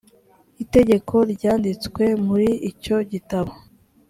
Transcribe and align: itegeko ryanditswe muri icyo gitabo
itegeko 0.63 1.15
ryanditswe 1.33 2.03
muri 2.27 2.49
icyo 2.71 2.97
gitabo 3.11 3.51